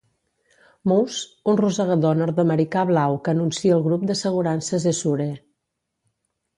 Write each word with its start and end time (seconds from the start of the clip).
Mouse, 0.91 1.19
un 1.53 1.59
rosegador 1.63 2.15
nord-americà 2.23 2.87
blau 2.93 3.21
que 3.23 3.35
anuncia 3.37 3.79
el 3.79 3.87
grup 3.91 4.09
d'assegurances 4.09 4.91
Esure. 4.97 5.33